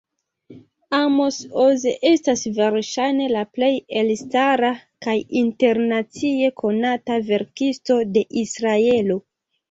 [0.99, 3.69] Amos Oz estas verŝajne la plej
[4.01, 4.71] elstara
[5.07, 9.19] kaj internacie konata verkisto de Israelo.